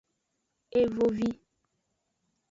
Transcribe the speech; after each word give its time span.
Evovi. 0.79 1.29